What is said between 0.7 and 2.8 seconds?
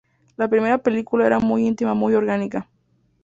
película era muy íntima muy orgánica.